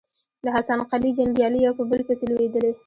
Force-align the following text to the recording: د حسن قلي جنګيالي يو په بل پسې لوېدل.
د 0.43 0.45
حسن 0.55 0.79
قلي 0.91 1.09
جنګيالي 1.17 1.59
يو 1.65 1.73
په 1.79 1.83
بل 1.89 2.01
پسې 2.07 2.25
لوېدل. 2.31 2.67